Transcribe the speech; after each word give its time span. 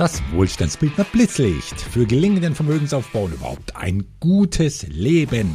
Das 0.00 0.22
Wohlstandsbildner 0.32 1.04
Blitzlicht 1.04 1.78
für 1.78 2.06
gelingenden 2.06 2.54
Vermögensaufbau 2.54 3.24
und 3.24 3.34
überhaupt 3.34 3.76
ein 3.76 4.02
gutes 4.18 4.86
Leben. 4.88 5.54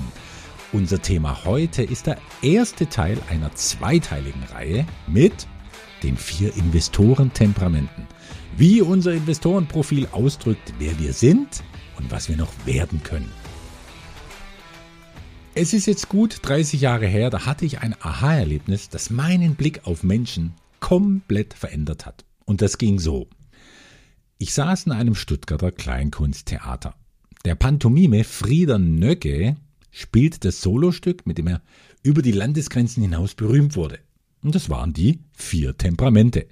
Unser 0.72 1.02
Thema 1.02 1.46
heute 1.46 1.82
ist 1.82 2.06
der 2.06 2.20
erste 2.44 2.88
Teil 2.88 3.18
einer 3.32 3.52
zweiteiligen 3.56 4.44
Reihe 4.54 4.86
mit 5.08 5.48
den 6.04 6.16
vier 6.16 6.56
Investorentemperamenten. 6.58 8.06
Wie 8.56 8.84
unser 8.84 9.14
Investorenprofil 9.14 10.10
ausdrückt, 10.12 10.76
wer 10.78 11.00
wir 11.00 11.14
sind 11.14 11.64
und 11.98 12.12
was 12.12 12.30
wir 12.30 12.38
noch 12.38 12.54
werden 12.68 13.02
können. 13.02 13.32
Es 15.56 15.74
ist 15.74 15.88
jetzt 15.88 16.08
gut 16.08 16.38
30 16.44 16.82
Jahre 16.82 17.08
her, 17.08 17.32
da 17.32 17.48
hatte 17.48 17.66
ich 17.66 17.80
ein 17.80 17.96
Aha-Erlebnis, 18.00 18.90
das 18.90 19.10
meinen 19.10 19.56
Blick 19.56 19.88
auf 19.88 20.04
Menschen 20.04 20.54
komplett 20.82 21.56
verändert 21.56 22.06
hat. 22.06 22.26
Und 22.46 22.62
das 22.62 22.78
ging 22.78 23.00
so. 23.00 23.28
Ich 24.38 24.54
saß 24.54 24.88
in 24.88 24.92
einem 24.92 25.16
Stuttgarter 25.16 25.72
Kleinkunsttheater. 25.72 26.96
Der 27.46 27.56
Pantomime 27.56 28.26
Frieder 28.26 28.80
Nögge 28.80 29.56
spielt 29.92 30.44
das 30.44 30.62
Solostück, 30.62 31.26
mit 31.26 31.38
dem 31.38 31.48
er 31.48 31.62
über 32.04 32.22
die 32.22 32.34
Landesgrenzen 32.34 33.02
hinaus 33.02 33.34
berühmt 33.34 33.78
wurde. 33.78 34.00
Und 34.44 34.54
das 34.54 34.70
waren 34.70 34.92
die 34.92 35.20
vier 35.32 35.78
Temperamente. 35.78 36.48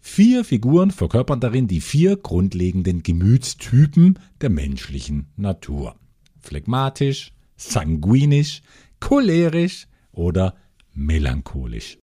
Vier 0.00 0.44
Figuren 0.44 0.90
verkörpern 0.90 1.40
darin 1.40 1.68
die 1.68 1.80
vier 1.80 2.16
grundlegenden 2.16 3.04
Gemütstypen 3.04 4.18
der 4.40 4.50
menschlichen 4.50 5.28
Natur. 5.36 5.94
Phlegmatisch, 6.40 7.32
sanguinisch, 7.56 8.62
cholerisch 9.00 9.86
oder 10.10 10.56
melancholisch. 10.92 11.98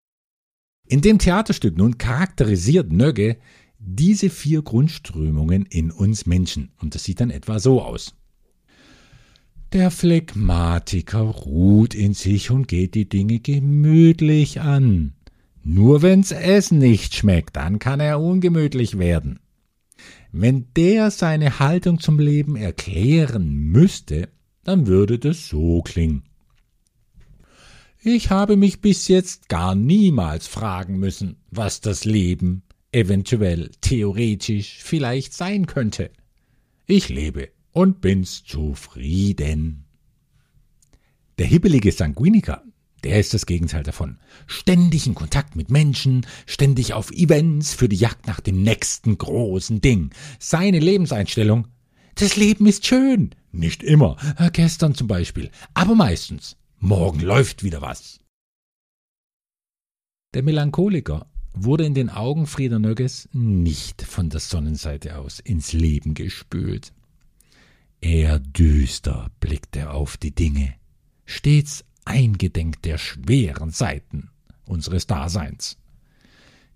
In 0.88 1.02
dem 1.02 1.18
Theaterstück 1.18 1.76
nun 1.76 1.98
charakterisiert 1.98 2.90
Nögge 2.90 3.36
diese 3.78 4.30
vier 4.30 4.62
Grundströmungen 4.62 5.66
in 5.66 5.90
uns 5.90 6.26
Menschen. 6.26 6.70
Und 6.80 6.94
das 6.94 7.04
sieht 7.04 7.20
dann 7.20 7.30
etwa 7.30 7.58
so 7.58 7.82
aus. 7.82 8.14
Der 9.72 9.90
Phlegmatiker 9.90 11.20
ruht 11.20 11.94
in 11.94 12.14
sich 12.14 12.50
und 12.50 12.68
geht 12.68 12.94
die 12.94 13.08
Dinge 13.08 13.40
gemütlich 13.40 14.60
an. 14.60 15.14
Nur 15.62 16.02
wenn's 16.02 16.30
es 16.30 16.70
nicht 16.70 17.14
schmeckt, 17.14 17.56
dann 17.56 17.80
kann 17.80 17.98
er 17.98 18.20
ungemütlich 18.20 18.98
werden. 18.98 19.40
Wenn 20.30 20.66
der 20.76 21.10
seine 21.10 21.58
Haltung 21.58 21.98
zum 21.98 22.18
Leben 22.18 22.56
erklären 22.56 23.48
müsste, 23.48 24.28
dann 24.62 24.86
würde 24.86 25.18
das 25.18 25.48
so 25.48 25.82
klingen. 25.82 26.22
Ich 28.02 28.30
habe 28.30 28.56
mich 28.56 28.80
bis 28.80 29.08
jetzt 29.08 29.48
gar 29.48 29.74
niemals 29.74 30.46
fragen 30.46 30.98
müssen, 30.98 31.38
was 31.50 31.80
das 31.80 32.04
Leben 32.04 32.62
eventuell 32.96 33.70
theoretisch 33.82 34.78
vielleicht 34.82 35.34
sein 35.34 35.66
könnte. 35.66 36.10
Ich 36.86 37.10
lebe 37.10 37.50
und 37.72 38.00
bin's 38.00 38.42
zufrieden. 38.42 39.84
Der 41.38 41.46
hibbelige 41.46 41.92
Sanguiniker, 41.92 42.62
der 43.04 43.20
ist 43.20 43.34
das 43.34 43.44
Gegenteil 43.44 43.82
davon. 43.82 44.18
Ständig 44.46 45.06
in 45.06 45.14
Kontakt 45.14 45.56
mit 45.56 45.70
Menschen, 45.70 46.24
ständig 46.46 46.94
auf 46.94 47.10
Events 47.10 47.74
für 47.74 47.88
die 47.88 47.96
Jagd 47.96 48.26
nach 48.26 48.40
dem 48.40 48.62
nächsten 48.62 49.18
großen 49.18 49.82
Ding. 49.82 50.10
Seine 50.38 50.78
Lebenseinstellung, 50.78 51.68
das 52.14 52.36
Leben 52.36 52.66
ist 52.66 52.86
schön. 52.86 53.34
Nicht 53.52 53.82
immer, 53.82 54.16
äh, 54.38 54.50
gestern 54.50 54.94
zum 54.94 55.06
Beispiel, 55.06 55.50
aber 55.74 55.94
meistens. 55.94 56.56
Morgen 56.78 57.20
läuft 57.20 57.62
wieder 57.62 57.82
was. 57.82 58.20
Der 60.32 60.42
Melancholiker 60.42 61.26
wurde 61.56 61.84
in 61.84 61.94
den 61.94 62.10
Augen 62.10 62.46
Frieder 62.46 62.78
Nögges 62.78 63.28
nicht 63.32 64.02
von 64.02 64.28
der 64.28 64.40
Sonnenseite 64.40 65.18
aus 65.18 65.40
ins 65.40 65.72
Leben 65.72 66.14
gespült. 66.14 66.92
Eher 68.00 68.38
düster 68.38 69.30
blickt 69.40 69.74
er 69.74 69.94
auf 69.94 70.16
die 70.16 70.34
Dinge, 70.34 70.74
stets 71.24 71.84
eingedenk 72.04 72.82
der 72.82 72.98
schweren 72.98 73.70
Seiten 73.70 74.30
unseres 74.66 75.06
Daseins. 75.06 75.78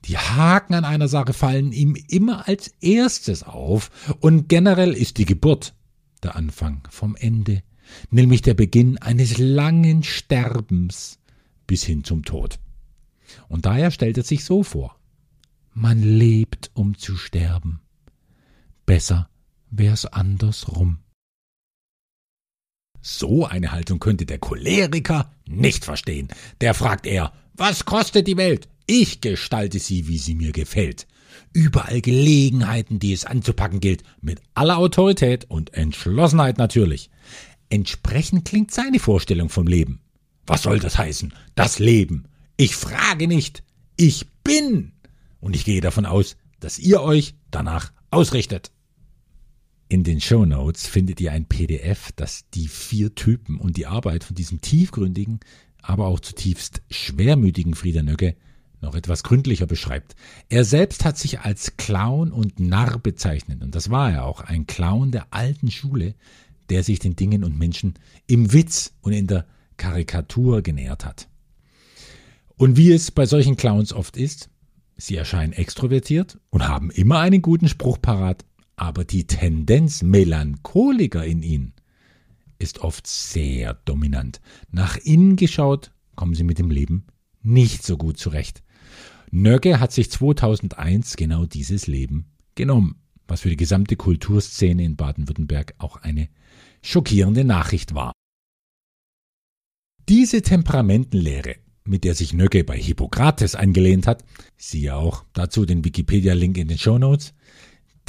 Die 0.06 0.16
Haken 0.16 0.74
an 0.74 0.86
einer 0.86 1.08
Sache 1.08 1.34
fallen 1.34 1.72
ihm 1.72 1.94
immer 2.08 2.48
als 2.48 2.68
erstes 2.80 3.42
auf, 3.42 3.90
und 4.20 4.48
generell 4.48 4.94
ist 4.94 5.18
die 5.18 5.26
Geburt 5.26 5.74
der 6.22 6.36
Anfang 6.36 6.82
vom 6.90 7.16
Ende, 7.16 7.62
nämlich 8.10 8.40
der 8.40 8.54
Beginn 8.54 8.96
eines 8.98 9.36
langen 9.36 10.02
Sterbens 10.02 11.18
bis 11.66 11.84
hin 11.84 12.02
zum 12.02 12.24
Tod. 12.24 12.58
Und 13.48 13.66
daher 13.66 13.90
stellt 13.90 14.18
er 14.18 14.24
sich 14.24 14.44
so 14.44 14.62
vor. 14.62 14.96
Man 15.72 16.02
lebt, 16.02 16.70
um 16.74 16.96
zu 16.98 17.16
sterben. 17.16 17.80
Besser 18.86 19.28
wär's 19.70 20.06
andersrum. 20.06 20.98
So 23.02 23.46
eine 23.46 23.72
Haltung 23.72 23.98
könnte 23.98 24.26
der 24.26 24.38
Choleriker 24.38 25.32
nicht 25.46 25.84
verstehen. 25.84 26.28
Der 26.60 26.74
fragt 26.74 27.06
er, 27.06 27.32
was 27.54 27.84
kostet 27.84 28.26
die 28.26 28.36
Welt? 28.36 28.68
Ich 28.86 29.20
gestalte 29.20 29.78
sie, 29.78 30.08
wie 30.08 30.18
sie 30.18 30.34
mir 30.34 30.52
gefällt. 30.52 31.06
Überall 31.52 32.00
Gelegenheiten, 32.00 32.98
die 32.98 33.12
es 33.12 33.24
anzupacken 33.24 33.80
gilt, 33.80 34.02
mit 34.20 34.40
aller 34.54 34.78
Autorität 34.78 35.48
und 35.48 35.72
Entschlossenheit 35.74 36.58
natürlich. 36.58 37.10
Entsprechend 37.68 38.44
klingt 38.44 38.72
seine 38.72 38.98
Vorstellung 38.98 39.48
vom 39.48 39.66
Leben. 39.66 40.00
Was 40.46 40.62
soll 40.62 40.80
das 40.80 40.98
heißen? 40.98 41.32
Das 41.54 41.78
Leben. 41.78 42.24
Ich 42.60 42.76
frage 42.76 43.26
nicht, 43.26 43.62
ich 43.96 44.26
bin. 44.44 44.92
Und 45.40 45.56
ich 45.56 45.64
gehe 45.64 45.80
davon 45.80 46.04
aus, 46.04 46.36
dass 46.58 46.78
ihr 46.78 47.00
euch 47.00 47.34
danach 47.50 47.90
ausrichtet. 48.10 48.70
In 49.88 50.04
den 50.04 50.20
Show 50.20 50.44
Notes 50.44 50.86
findet 50.86 51.22
ihr 51.22 51.32
ein 51.32 51.46
PDF, 51.46 52.12
das 52.16 52.44
die 52.52 52.68
vier 52.68 53.14
Typen 53.14 53.56
und 53.56 53.78
die 53.78 53.86
Arbeit 53.86 54.24
von 54.24 54.36
diesem 54.36 54.60
tiefgründigen, 54.60 55.40
aber 55.80 56.04
auch 56.04 56.20
zutiefst 56.20 56.82
schwermütigen 56.90 57.74
Frieder 57.74 58.02
Nöcke 58.02 58.36
noch 58.82 58.94
etwas 58.94 59.22
gründlicher 59.22 59.66
beschreibt. 59.66 60.14
Er 60.50 60.66
selbst 60.66 61.06
hat 61.06 61.16
sich 61.16 61.40
als 61.40 61.78
Clown 61.78 62.30
und 62.30 62.60
Narr 62.60 62.98
bezeichnet, 62.98 63.62
und 63.62 63.74
das 63.74 63.88
war 63.88 64.12
er 64.12 64.26
auch, 64.26 64.42
ein 64.42 64.66
Clown 64.66 65.12
der 65.12 65.32
alten 65.32 65.70
Schule, 65.70 66.14
der 66.68 66.82
sich 66.84 66.98
den 66.98 67.16
Dingen 67.16 67.42
und 67.42 67.58
Menschen 67.58 67.94
im 68.26 68.52
Witz 68.52 68.92
und 69.00 69.14
in 69.14 69.28
der 69.28 69.46
Karikatur 69.78 70.60
genähert 70.60 71.06
hat. 71.06 71.30
Und 72.60 72.76
wie 72.76 72.92
es 72.92 73.10
bei 73.10 73.24
solchen 73.24 73.56
Clowns 73.56 73.94
oft 73.94 74.18
ist, 74.18 74.50
sie 74.98 75.16
erscheinen 75.16 75.54
extrovertiert 75.54 76.38
und 76.50 76.68
haben 76.68 76.90
immer 76.90 77.18
einen 77.18 77.40
guten 77.40 77.68
Spruch 77.68 77.98
parat, 78.02 78.44
aber 78.76 79.02
die 79.06 79.26
Tendenz 79.26 80.02
Melancholiker 80.02 81.24
in 81.24 81.42
ihnen 81.42 81.72
ist 82.58 82.80
oft 82.80 83.06
sehr 83.06 83.72
dominant. 83.86 84.42
Nach 84.70 84.98
innen 84.98 85.36
geschaut 85.36 85.90
kommen 86.16 86.34
sie 86.34 86.44
mit 86.44 86.58
dem 86.58 86.70
Leben 86.70 87.06
nicht 87.40 87.82
so 87.82 87.96
gut 87.96 88.18
zurecht. 88.18 88.62
Nöcke 89.30 89.80
hat 89.80 89.92
sich 89.92 90.10
2001 90.10 91.16
genau 91.16 91.46
dieses 91.46 91.86
Leben 91.86 92.26
genommen, 92.56 92.96
was 93.26 93.40
für 93.40 93.48
die 93.48 93.56
gesamte 93.56 93.96
Kulturszene 93.96 94.84
in 94.84 94.96
Baden-Württemberg 94.96 95.76
auch 95.78 95.96
eine 95.96 96.28
schockierende 96.82 97.44
Nachricht 97.44 97.94
war. 97.94 98.12
Diese 100.10 100.42
Temperamentenlehre 100.42 101.56
mit 101.90 102.04
der 102.04 102.14
sich 102.14 102.32
Nöcke 102.32 102.62
bei 102.62 102.78
Hippokrates 102.78 103.56
angelehnt 103.56 104.06
hat, 104.06 104.24
siehe 104.56 104.94
auch 104.94 105.24
dazu 105.32 105.66
den 105.66 105.84
Wikipedia-Link 105.84 106.56
in 106.56 106.68
den 106.68 106.78
Show 106.78 106.98
Notes, 106.98 107.34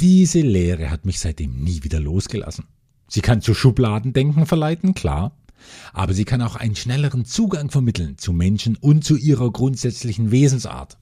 diese 0.00 0.40
Lehre 0.40 0.90
hat 0.90 1.04
mich 1.04 1.18
seitdem 1.18 1.62
nie 1.62 1.82
wieder 1.82 2.00
losgelassen. 2.00 2.66
Sie 3.08 3.20
kann 3.20 3.42
zu 3.42 3.54
Schubladendenken 3.54 4.46
verleiten, 4.46 4.94
klar, 4.94 5.36
aber 5.92 6.14
sie 6.14 6.24
kann 6.24 6.42
auch 6.42 6.56
einen 6.56 6.76
schnelleren 6.76 7.24
Zugang 7.24 7.70
vermitteln 7.70 8.18
zu 8.18 8.32
Menschen 8.32 8.76
und 8.76 9.04
zu 9.04 9.16
ihrer 9.16 9.50
grundsätzlichen 9.50 10.30
Wesensart. 10.30 10.96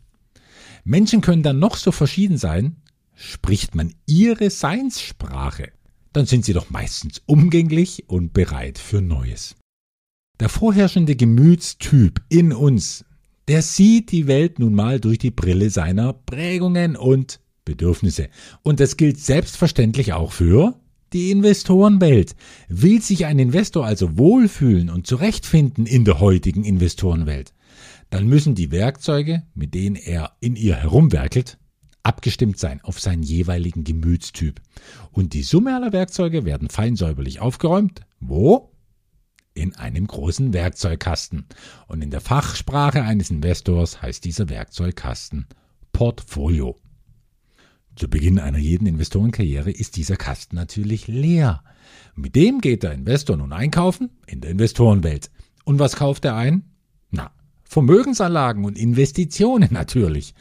Menschen 0.82 1.20
können 1.20 1.42
dann 1.42 1.58
noch 1.58 1.76
so 1.76 1.92
verschieden 1.92 2.38
sein, 2.38 2.76
spricht 3.14 3.75
man 3.75 3.93
ihre 4.06 4.49
Seinssprache, 4.49 5.70
dann 6.14 6.25
sind 6.25 6.46
sie 6.46 6.55
doch 6.55 6.70
meistens 6.70 7.20
umgänglich 7.26 8.08
und 8.08 8.32
bereit 8.32 8.78
für 8.78 9.02
Neues. 9.02 9.55
Der 10.40 10.48
vorherrschende 10.48 11.16
Gemütstyp 11.16 12.22
in 12.31 12.54
uns, 12.54 13.04
der 13.46 13.60
sieht 13.60 14.10
die 14.10 14.26
Welt 14.26 14.58
nun 14.58 14.72
mal 14.72 14.98
durch 14.98 15.19
die 15.19 15.31
Brille 15.31 15.69
seiner 15.69 16.14
Prägungen 16.14 16.96
und 16.96 17.40
Bedürfnisse. 17.66 18.31
Und 18.62 18.81
das 18.81 18.96
gilt 18.96 19.20
selbstverständlich 19.20 20.14
auch 20.14 20.32
für 20.32 20.81
die 21.12 21.31
Investorenwelt. 21.31 22.37
Will 22.69 23.02
sich 23.02 23.26
ein 23.26 23.38
Investor 23.38 23.84
also 23.84 24.16
wohlfühlen 24.16 24.88
und 24.88 25.06
zurechtfinden 25.06 25.84
in 25.84 26.06
der 26.06 26.20
heutigen 26.20 26.64
Investorenwelt, 26.64 27.52
dann 28.08 28.26
müssen 28.26 28.54
die 28.54 28.70
Werkzeuge, 28.70 29.43
mit 29.54 29.75
denen 29.75 29.96
er 29.96 30.32
in 30.40 30.56
ihr 30.56 30.76
herumwerkelt, 30.76 31.58
abgestimmt 32.02 32.58
sein 32.58 32.81
auf 32.81 32.98
seinen 32.98 33.22
jeweiligen 33.22 33.84
Gemütstyp. 33.84 34.62
Und 35.12 35.34
die 35.34 35.43
Summe 35.43 35.75
aller 35.76 35.93
Werkzeuge 35.93 36.46
werden 36.46 36.70
fein 36.70 36.96
säuberlich 36.96 37.40
aufgeräumt. 37.40 38.00
Wo? 38.20 38.70
In 39.60 39.76
einem 39.76 40.06
großen 40.06 40.52
Werkzeugkasten. 40.52 41.46
Und 41.86 42.02
in 42.02 42.10
der 42.10 42.20
Fachsprache 42.20 43.02
eines 43.02 43.30
Investors 43.30 44.02
heißt 44.02 44.24
dieser 44.24 44.48
Werkzeugkasten 44.48 45.46
Portfolio. 45.92 46.76
Zu 47.96 48.08
Beginn 48.08 48.38
einer 48.38 48.58
jeden 48.58 48.86
Investorenkarriere 48.86 49.70
ist 49.70 49.96
dieser 49.96 50.16
Kasten 50.16 50.56
natürlich 50.56 51.06
leer. 51.06 51.62
Mit 52.14 52.34
dem 52.34 52.60
geht 52.60 52.82
der 52.82 52.92
Investor 52.92 53.36
nun 53.36 53.52
einkaufen 53.52 54.10
in 54.26 54.40
der 54.40 54.50
Investorenwelt. 54.50 55.30
Und 55.64 55.78
was 55.78 55.96
kauft 55.96 56.24
er 56.24 56.36
ein? 56.36 56.64
Na, 57.10 57.30
Vermögensanlagen 57.64 58.64
und 58.64 58.78
Investitionen 58.78 59.68
natürlich. 59.72 60.34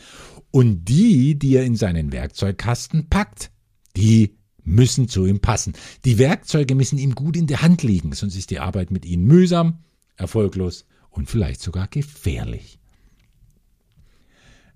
Und 0.52 0.86
die, 0.86 1.38
die 1.38 1.56
er 1.56 1.66
in 1.66 1.76
seinen 1.76 2.12
Werkzeugkasten 2.12 3.10
packt, 3.10 3.52
die 3.96 4.39
müssen 4.70 5.08
zu 5.10 5.26
ihm 5.26 5.40
passen. 5.40 5.74
Die 6.06 6.18
Werkzeuge 6.18 6.76
müssen 6.76 6.98
ihm 6.98 7.16
gut 7.16 7.36
in 7.36 7.48
der 7.48 7.62
Hand 7.62 7.84
liegen, 7.84 8.14
sonst 8.14 8.36
ist 8.36 8.52
die 8.52 8.60
Arbeit 8.60 8.92
mit 8.92 9.06
ihnen 9.06 9.26
mühsam, 9.26 9.80
erfolglos 10.16 10.86
und 11.10 11.30
vielleicht 11.30 11.62
sogar 11.62 11.88
gefährlich. 11.88 12.80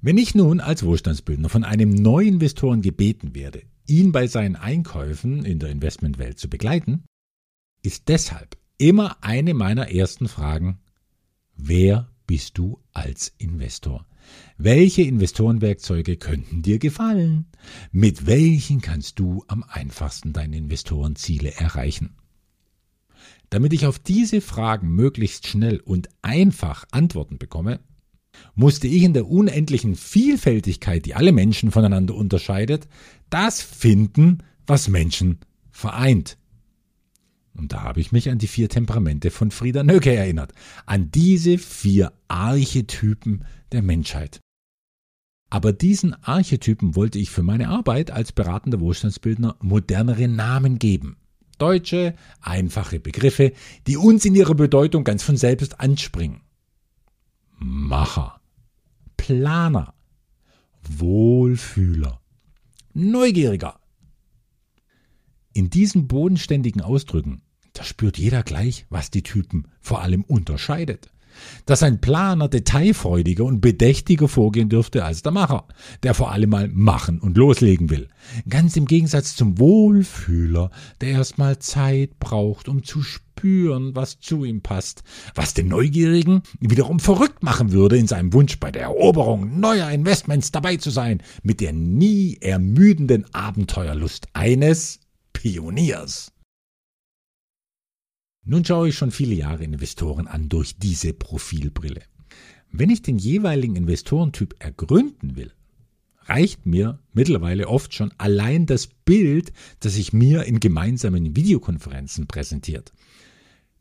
Wenn 0.01 0.17
ich 0.17 0.35
nun 0.35 0.59
als 0.59 0.83
Wohlstandsbildner 0.83 1.47
von 1.47 1.63
einem 1.63 1.91
Neuinvestoren 1.91 2.81
gebeten 2.81 3.35
werde, 3.35 3.61
ihn 3.87 4.11
bei 4.11 4.27
seinen 4.27 4.55
Einkäufen 4.55 5.45
in 5.45 5.59
der 5.59 5.69
Investmentwelt 5.69 6.39
zu 6.39 6.49
begleiten, 6.49 7.03
ist 7.83 8.09
deshalb 8.09 8.57
immer 8.77 9.17
eine 9.21 9.53
meiner 9.53 9.91
ersten 9.91 10.27
Fragen, 10.27 10.79
wer 11.55 12.09
bist 12.27 12.57
du 12.57 12.79
als 12.91 13.33
Investor? 13.37 14.05
Welche 14.57 15.01
Investorenwerkzeuge 15.03 16.17
könnten 16.17 16.61
dir 16.61 16.79
gefallen? 16.79 17.45
Mit 17.91 18.25
welchen 18.25 18.81
kannst 18.81 19.19
du 19.19 19.43
am 19.47 19.63
einfachsten 19.67 20.33
deine 20.33 20.57
Investorenziele 20.57 21.53
erreichen? 21.55 22.15
Damit 23.49 23.73
ich 23.73 23.85
auf 23.85 23.99
diese 23.99 24.41
Fragen 24.41 24.89
möglichst 24.89 25.47
schnell 25.47 25.79
und 25.79 26.09
einfach 26.21 26.85
Antworten 26.91 27.37
bekomme, 27.37 27.79
musste 28.55 28.87
ich 28.87 29.03
in 29.03 29.13
der 29.13 29.27
unendlichen 29.27 29.95
Vielfältigkeit, 29.95 31.05
die 31.05 31.15
alle 31.15 31.31
Menschen 31.31 31.71
voneinander 31.71 32.15
unterscheidet, 32.15 32.87
das 33.29 33.61
finden, 33.61 34.39
was 34.65 34.87
Menschen 34.87 35.39
vereint. 35.71 36.37
Und 37.55 37.71
da 37.71 37.83
habe 37.83 37.99
ich 37.99 38.11
mich 38.11 38.29
an 38.29 38.39
die 38.39 38.47
vier 38.47 38.69
Temperamente 38.69 39.29
von 39.31 39.51
Frieda 39.51 39.83
Nöcke 39.83 40.13
erinnert, 40.13 40.53
an 40.85 41.11
diese 41.11 41.57
vier 41.57 42.13
Archetypen 42.27 43.45
der 43.71 43.81
Menschheit. 43.81 44.39
Aber 45.49 45.71
diesen 45.71 46.15
Archetypen 46.23 46.95
wollte 46.95 47.19
ich 47.19 47.29
für 47.29 47.43
meine 47.43 47.69
Arbeit 47.69 48.09
als 48.09 48.31
beratender 48.31 48.79
Wohlstandsbildner 48.79 49.55
modernere 49.61 50.27
Namen 50.27 50.79
geben. 50.79 51.17
Deutsche, 51.59 52.15
einfache 52.41 52.99
Begriffe, 52.99 53.53
die 53.85 53.97
uns 53.97 54.25
in 54.25 54.33
ihrer 54.33 54.55
Bedeutung 54.55 55.03
ganz 55.03 55.21
von 55.21 55.37
selbst 55.37 55.79
anspringen. 55.79 56.41
Macher, 57.59 58.41
Planer, 59.15 59.93
Wohlfühler, 60.81 62.19
Neugieriger. 62.95 63.79
In 65.55 65.69
diesen 65.69 66.07
bodenständigen 66.07 66.81
Ausdrücken, 66.81 67.43
da 67.73 67.83
spürt 67.83 68.17
jeder 68.17 68.41
gleich, 68.41 68.87
was 68.89 69.11
die 69.11 69.21
Typen 69.21 69.67
vor 69.81 70.01
allem 70.01 70.23
unterscheidet. 70.23 71.11
Dass 71.65 71.83
ein 71.83 72.01
Planer 72.01 72.47
detailfreudiger 72.47 73.43
und 73.43 73.61
bedächtiger 73.61 74.27
vorgehen 74.27 74.69
dürfte 74.69 75.05
als 75.05 75.21
der 75.21 75.31
Macher, 75.31 75.67
der 76.01 76.13
vor 76.13 76.31
allem 76.31 76.49
mal 76.49 76.67
machen 76.69 77.19
und 77.19 77.37
loslegen 77.37 77.89
will. 77.91 78.09
Ganz 78.49 78.75
im 78.77 78.85
Gegensatz 78.85 79.35
zum 79.35 79.59
Wohlfühler, 79.59 80.71
der 81.01 81.09
erstmal 81.09 81.59
Zeit 81.59 82.19
braucht, 82.19 82.67
um 82.67 82.83
zu 82.83 83.01
spüren, 83.01 83.95
was 83.95 84.19
zu 84.19 84.43
ihm 84.43 84.61
passt, 84.61 85.03
was 85.33 85.53
den 85.55 85.67
Neugierigen 85.67 86.43
wiederum 86.59 86.99
verrückt 86.99 87.43
machen 87.43 87.71
würde 87.71 87.97
in 87.97 88.07
seinem 88.07 88.33
Wunsch 88.33 88.59
bei 88.59 88.71
der 88.71 88.83
Eroberung 88.83 89.59
neuer 89.59 89.89
Investments 89.89 90.51
dabei 90.51 90.77
zu 90.77 90.91
sein, 90.91 91.21
mit 91.41 91.61
der 91.61 91.73
nie 91.73 92.37
ermüdenden 92.41 93.25
Abenteuerlust 93.33 94.27
eines 94.33 94.99
Pioniers. 95.43 96.31
Nun 98.45 98.63
schaue 98.63 98.87
ich 98.87 98.95
schon 98.95 99.11
viele 99.11 99.35
Jahre 99.35 99.65
Investoren 99.65 100.25
an 100.25 100.47
durch 100.47 100.77
diese 100.77 101.11
Profilbrille. 101.11 102.01
Wenn 102.71 102.89
ich 102.89 103.01
den 103.01 103.17
jeweiligen 103.17 103.75
Investorentyp 103.75 104.55
ergründen 104.59 105.35
will, 105.35 105.51
reicht 106.21 106.65
mir 106.65 106.99
mittlerweile 107.11 107.67
oft 107.67 107.93
schon 107.93 108.13
allein 108.17 108.67
das 108.67 108.87
Bild, 108.87 109.51
das 109.81 109.95
sich 109.95 110.13
mir 110.13 110.45
in 110.45 110.61
gemeinsamen 110.61 111.35
Videokonferenzen 111.35 112.25
präsentiert. 112.25 112.93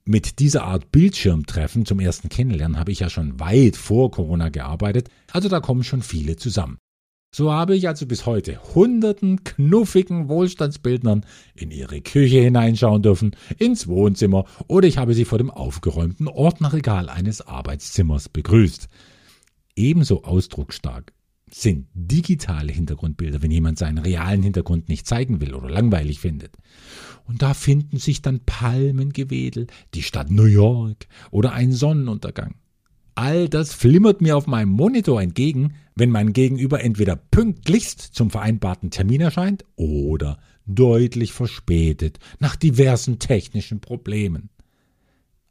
Mit 0.04 0.40
dieser 0.40 0.64
Art 0.64 0.90
Bildschirmtreffen 0.90 1.86
zum 1.86 2.00
ersten 2.00 2.28
Kennenlernen 2.28 2.76
habe 2.76 2.90
ich 2.90 2.98
ja 2.98 3.08
schon 3.08 3.38
weit 3.38 3.76
vor 3.76 4.10
Corona 4.10 4.48
gearbeitet, 4.48 5.10
also 5.30 5.48
da 5.48 5.60
kommen 5.60 5.84
schon 5.84 6.02
viele 6.02 6.34
zusammen. 6.34 6.78
So 7.34 7.50
habe 7.50 7.74
ich 7.74 7.88
also 7.88 8.04
bis 8.04 8.26
heute 8.26 8.60
hunderten 8.74 9.42
knuffigen 9.42 10.28
Wohlstandsbildnern 10.28 11.24
in 11.54 11.70
ihre 11.70 12.02
Küche 12.02 12.40
hineinschauen 12.40 13.00
dürfen, 13.00 13.34
ins 13.56 13.86
Wohnzimmer 13.86 14.44
oder 14.68 14.86
ich 14.86 14.98
habe 14.98 15.14
sie 15.14 15.24
vor 15.24 15.38
dem 15.38 15.50
aufgeräumten 15.50 16.28
Ordnerregal 16.28 17.08
eines 17.08 17.40
Arbeitszimmers 17.40 18.28
begrüßt. 18.28 18.86
Ebenso 19.74 20.24
ausdrucksstark 20.24 21.14
sind 21.50 21.86
digitale 21.94 22.70
Hintergrundbilder, 22.70 23.40
wenn 23.40 23.50
jemand 23.50 23.78
seinen 23.78 23.98
realen 23.98 24.42
Hintergrund 24.42 24.90
nicht 24.90 25.06
zeigen 25.06 25.40
will 25.40 25.54
oder 25.54 25.70
langweilig 25.70 26.20
findet. 26.20 26.58
Und 27.24 27.40
da 27.40 27.54
finden 27.54 27.96
sich 27.96 28.20
dann 28.20 28.40
Palmengewedel, 28.44 29.68
die 29.94 30.02
Stadt 30.02 30.30
New 30.30 30.44
York 30.44 31.06
oder 31.30 31.52
ein 31.52 31.72
Sonnenuntergang. 31.72 32.56
All 33.14 33.48
das 33.48 33.74
flimmert 33.74 34.20
mir 34.20 34.36
auf 34.36 34.46
meinem 34.46 34.70
Monitor 34.70 35.20
entgegen, 35.20 35.74
wenn 35.94 36.10
mein 36.10 36.32
Gegenüber 36.32 36.82
entweder 36.82 37.16
pünktlichst 37.16 38.00
zum 38.00 38.30
vereinbarten 38.30 38.90
Termin 38.90 39.20
erscheint 39.20 39.64
oder 39.76 40.38
deutlich 40.66 41.32
verspätet 41.32 42.18
nach 42.38 42.56
diversen 42.56 43.18
technischen 43.18 43.80
Problemen. 43.80 44.48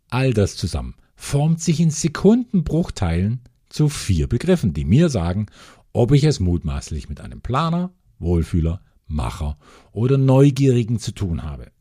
All 0.10 0.34
das 0.34 0.56
zusammen 0.56 0.96
formt 1.16 1.62
sich 1.62 1.80
in 1.80 1.92
Sekundenbruchteilen 1.92 3.42
zu 3.70 3.90
vier 3.90 4.28
Begriffen, 4.28 4.74
die 4.74 4.86
mir 4.86 5.10
sagen, 5.10 5.46
ob 5.94 6.12
ich 6.12 6.24
es 6.24 6.40
mutmaßlich 6.40 7.10
mit 7.10 7.22
einem 7.22 7.42
Planer, 7.42 7.94
Wohlfühler, 8.20 8.82
Macher 9.08 9.58
oder 9.92 10.18
Neugierigen 10.18 11.00
zu 11.00 11.12
tun 11.12 11.44
habe. 11.44 11.72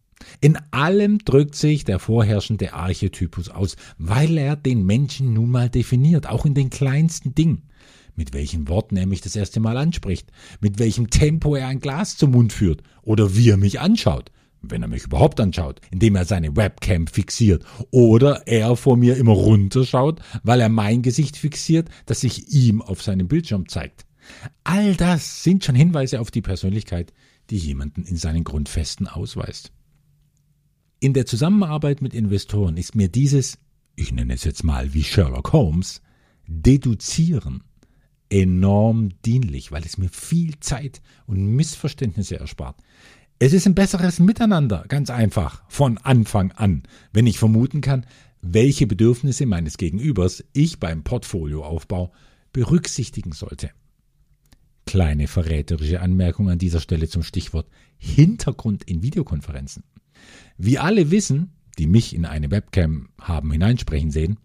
In 0.41 0.59
allem 0.71 1.19
drückt 1.19 1.55
sich 1.55 1.85
der 1.85 1.99
vorherrschende 1.99 2.73
Archetypus 2.73 3.49
aus, 3.49 3.77
weil 3.99 4.39
er 4.39 4.57
den 4.57 4.85
Menschen 4.85 5.33
nun 5.33 5.51
mal 5.51 5.69
definiert, 5.69 6.29
auch 6.29 6.47
in 6.47 6.55
den 6.55 6.71
kleinsten 6.71 7.35
Dingen. 7.35 7.63
Mit 8.17 8.33
welchen 8.33 8.69
Worten 8.69 8.97
er 8.97 9.07
mich 9.07 9.21
das 9.21 9.37
erste 9.37 9.61
Mal 9.61 9.77
anspricht, 9.77 10.31
mit 10.61 10.79
welchem 10.79 11.11
Tempo 11.11 11.55
er 11.55 11.69
ein 11.69 11.81
Glas 11.81 12.17
zum 12.17 12.33
Mund 12.33 12.53
führt 12.53 12.83
oder 13.03 13.37
wie 13.37 13.51
er 13.51 13.57
mich 13.57 13.81
anschaut, 13.81 14.31
wenn 14.63 14.83
er 14.83 14.89
mich 14.89 15.05
überhaupt 15.05 15.41
anschaut, 15.41 15.81
indem 15.91 16.17
er 16.17 16.25
seine 16.25 16.57
Webcam 16.57 17.07
fixiert 17.07 17.65
oder 17.91 18.47
er 18.47 18.77
vor 18.77 18.97
mir 18.97 19.17
immer 19.17 19.33
runterschaut, 19.33 20.21
weil 20.43 20.61
er 20.61 20.69
mein 20.69 21.03
Gesicht 21.03 21.37
fixiert, 21.37 21.89
das 22.07 22.21
sich 22.21 22.53
ihm 22.53 22.83
auf 22.83 23.03
seinem 23.03 23.29
Bildschirm 23.29 23.69
zeigt. 23.69 24.05
All 24.65 24.95
das 24.97 25.43
sind 25.43 25.65
schon 25.65 25.75
Hinweise 25.75 26.21
auf 26.21 26.31
die 26.31 26.43
Persönlichkeit, 26.43 27.13
die 27.49 27.59
jemanden 27.59 28.05
in 28.05 28.17
seinen 28.17 28.45
Grundfesten 28.45 29.09
ausweist. 29.09 29.73
In 31.03 31.15
der 31.15 31.25
Zusammenarbeit 31.25 32.03
mit 32.03 32.13
Investoren 32.13 32.77
ist 32.77 32.95
mir 32.95 33.09
dieses, 33.09 33.57
ich 33.97 34.13
nenne 34.13 34.35
es 34.35 34.45
jetzt 34.45 34.65
mal 34.65 34.93
wie 34.93 35.03
Sherlock 35.03 35.55
Holmes, 35.55 36.03
Deduzieren 36.47 37.63
enorm 38.29 39.09
dienlich, 39.25 39.73
weil 39.73 39.83
es 39.85 39.97
mir 39.97 40.11
viel 40.11 40.61
Zeit 40.61 41.01
und 41.27 41.57
Missverständnisse 41.57 42.39
erspart. 42.39 42.77
Es 43.39 43.55
ist 43.55 43.67
ein 43.67 43.75
besseres 43.75 44.19
Miteinander, 44.19 44.85
ganz 44.89 45.09
einfach, 45.09 45.63
von 45.69 45.97
Anfang 45.97 46.53
an, 46.53 46.83
wenn 47.15 47.27
ich 47.27 47.39
vermuten 47.39 47.81
kann, 47.81 48.05
welche 48.43 48.87
Bedürfnisse 48.87 49.47
meines 49.47 49.79
Gegenübers 49.79 50.45
ich 50.53 50.81
beim 50.81 51.03
Portfolioaufbau 51.03 52.13
berücksichtigen 52.53 53.33
sollte. 53.33 53.71
Kleine 54.85 55.29
verräterische 55.29 56.03
Anmerkung 56.03 56.51
an 56.51 56.59
dieser 56.59 56.81
Stelle 56.81 57.09
zum 57.09 57.23
Stichwort 57.23 57.71
Hintergrund 57.97 58.85
in 58.85 59.03
Videokonferenzen. 59.03 59.85
Wie 60.59 60.79
alle 60.79 61.11
wissen, 61.11 61.53
die 61.79 61.87
mich 61.87 62.15
in 62.15 62.25
eine 62.25 62.51
Webcam 62.51 63.09
haben 63.21 63.51
hineinsprechen 63.53 64.11
sehen, 64.11 64.39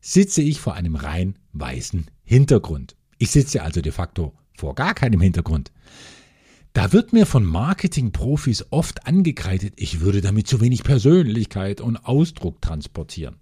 sitze 0.00 0.42
ich 0.42 0.60
vor 0.60 0.74
einem 0.74 0.96
rein 0.96 1.38
weißen 1.52 2.06
Hintergrund. 2.24 2.96
Ich 3.18 3.30
sitze 3.30 3.62
also 3.62 3.80
de 3.80 3.92
facto 3.92 4.34
vor 4.56 4.74
gar 4.74 4.94
keinem 4.94 5.20
Hintergrund. 5.20 5.72
Da 6.72 6.92
wird 6.92 7.14
mir 7.14 7.24
von 7.24 7.44
Marketingprofis 7.44 8.66
oft 8.70 9.06
angekreidet, 9.06 9.72
ich 9.76 10.00
würde 10.00 10.20
damit 10.20 10.46
zu 10.46 10.60
wenig 10.60 10.84
Persönlichkeit 10.84 11.80
und 11.80 11.96
Ausdruck 11.96 12.60
transportieren. 12.60 13.36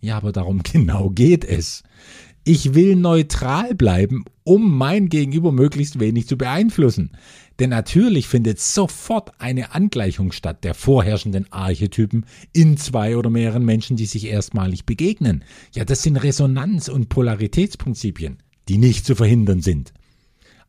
Ja, 0.00 0.16
aber 0.16 0.32
darum 0.32 0.62
genau 0.72 1.10
geht 1.10 1.44
es. 1.44 1.82
Ich 2.44 2.72
will 2.72 2.96
neutral 2.96 3.74
bleiben, 3.74 4.24
um 4.48 4.78
mein 4.78 5.10
Gegenüber 5.10 5.52
möglichst 5.52 6.00
wenig 6.00 6.26
zu 6.26 6.38
beeinflussen. 6.38 7.10
Denn 7.58 7.68
natürlich 7.68 8.28
findet 8.28 8.58
sofort 8.58 9.38
eine 9.38 9.74
Angleichung 9.74 10.32
statt 10.32 10.64
der 10.64 10.72
vorherrschenden 10.72 11.52
Archetypen 11.52 12.24
in 12.54 12.78
zwei 12.78 13.18
oder 13.18 13.28
mehreren 13.28 13.62
Menschen, 13.62 13.98
die 13.98 14.06
sich 14.06 14.24
erstmalig 14.24 14.86
begegnen. 14.86 15.44
Ja, 15.74 15.84
das 15.84 16.02
sind 16.02 16.16
Resonanz- 16.16 16.88
und 16.88 17.10
Polaritätsprinzipien, 17.10 18.38
die 18.70 18.78
nicht 18.78 19.04
zu 19.04 19.14
verhindern 19.14 19.60
sind. 19.60 19.92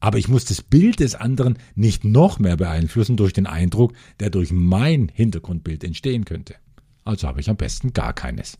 Aber 0.02 0.18
ich 0.18 0.28
muss 0.28 0.44
das 0.44 0.62
Bild 0.62 1.00
des 1.00 1.16
anderen 1.16 1.58
nicht 1.74 2.04
noch 2.04 2.38
mehr 2.38 2.58
beeinflussen 2.58 3.16
durch 3.16 3.32
den 3.32 3.48
Eindruck, 3.48 3.94
der 4.20 4.30
durch 4.30 4.52
mein 4.52 5.10
Hintergrundbild 5.14 5.86
entstehen 5.86 6.26
könnte. 6.26 6.56
Also 7.06 7.30
habe 7.30 7.40
ich 7.40 7.50
am 7.50 7.56
besten 7.56 7.94
gar 7.94 8.12
keines. 8.12 8.58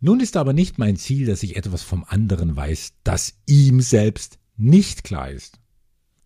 Nun 0.00 0.20
ist 0.20 0.36
aber 0.36 0.52
nicht 0.52 0.78
mein 0.78 0.96
Ziel, 0.96 1.26
dass 1.26 1.42
ich 1.42 1.56
etwas 1.56 1.82
vom 1.82 2.04
anderen 2.04 2.54
weiß, 2.54 2.94
das 3.02 3.38
ihm 3.46 3.80
selbst 3.80 4.38
nicht 4.56 5.04
klar 5.04 5.30
ist. 5.30 5.58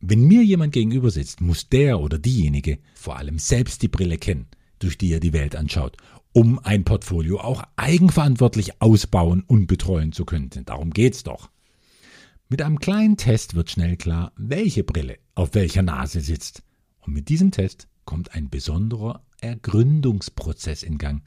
Wenn 0.01 0.25
mir 0.25 0.43
jemand 0.43 0.73
gegenüber 0.73 1.11
sitzt, 1.11 1.41
muss 1.41 1.69
der 1.69 2.01
oder 2.01 2.19
diejenige 2.19 2.79
vor 2.95 3.17
allem 3.17 3.39
selbst 3.39 3.83
die 3.83 3.89
Brille 3.89 4.19
kennen, 4.19 4.49
durch 4.79 4.99
die 4.99 5.13
er 5.13 5.21
die 5.21 5.33
Welt 5.33 5.55
anschaut, 5.55 5.97
um 6.33 6.59
ein 6.59 6.85
Portfolio 6.85 7.41
auch 7.41 7.63
eigenverantwortlich 7.77 8.81
ausbauen 8.81 9.45
und 9.47 9.67
betreuen 9.67 10.13
zu 10.13 10.25
können. 10.25 10.51
Denn 10.51 10.65
darum 10.65 10.91
geht's 10.91 11.23
doch. 11.23 11.51
Mit 12.49 12.63
einem 12.63 12.81
kleinen 12.81 13.17
Test 13.17 13.55
wird 13.55 13.71
schnell 13.71 13.97
klar, 13.97 14.33
welche 14.37 14.83
Brille 14.83 15.19
auf 15.35 15.55
welcher 15.55 15.83
Nase 15.83 16.21
sitzt. 16.21 16.65
Und 17.01 17.13
mit 17.13 17.29
diesem 17.29 17.53
Test 17.53 17.87
kommt 18.05 18.35
ein 18.35 18.51
besonderer 18.51 19.23
Ergründungsprozess 19.41 20.83
in 20.83 20.99
Gang, 20.99 21.23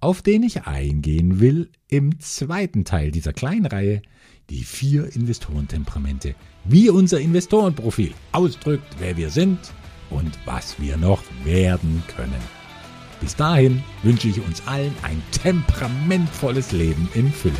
auf 0.00 0.22
den 0.22 0.42
ich 0.42 0.62
eingehen 0.62 1.40
will 1.40 1.70
im 1.88 2.20
zweiten 2.20 2.84
Teil 2.84 3.10
dieser 3.10 3.32
kleinen 3.32 3.66
Reihe, 3.66 4.02
die 4.50 4.64
vier 4.64 5.14
Investorentemperamente, 5.14 6.34
wie 6.64 6.88
unser 6.90 7.20
Investorenprofil 7.20 8.12
ausdrückt, 8.32 8.96
wer 8.98 9.16
wir 9.16 9.30
sind 9.30 9.58
und 10.10 10.38
was 10.44 10.80
wir 10.80 10.96
noch 10.96 11.22
werden 11.44 12.02
können. 12.08 12.42
Bis 13.20 13.34
dahin 13.34 13.82
wünsche 14.02 14.28
ich 14.28 14.40
uns 14.40 14.66
allen 14.66 14.94
ein 15.02 15.22
temperamentvolles 15.32 16.72
Leben 16.72 17.08
in 17.14 17.32
Fülle. 17.32 17.54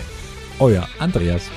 Euer 0.61 0.89
Andreas. 0.99 1.51